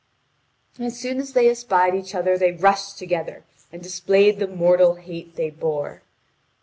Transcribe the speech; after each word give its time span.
As 0.79 0.99
soon 0.99 1.19
as 1.19 1.33
they 1.33 1.47
espied 1.47 1.93
each 1.93 2.15
other 2.15 2.35
they 2.35 2.53
rushed 2.53 2.97
together 2.97 3.43
and 3.71 3.83
displayed 3.83 4.39
the 4.39 4.47
mortal 4.47 4.95
hate 4.95 5.35
they 5.35 5.51
bore. 5.51 6.01